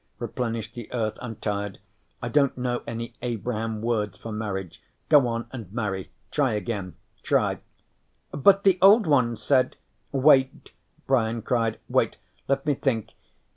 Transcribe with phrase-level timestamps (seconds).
[0.17, 1.19] Replenish the Earth.
[1.21, 1.77] I'm tired.
[2.23, 4.81] I don't know any Abraham words for marriage.
[5.09, 6.09] Go on and marry.
[6.31, 6.95] Try again.
[7.21, 7.59] Try"
[8.31, 9.75] "But the Old Ones said"
[10.11, 10.71] "Wait!"
[11.05, 11.77] Brian cried.
[11.87, 12.17] "Wait!
[12.47, 13.11] Let me think.